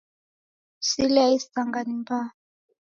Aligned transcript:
Sile 0.89 1.19
ya 1.25 1.31
isanga 1.39 1.79
ni 1.83 1.93
mbaa 2.01 2.29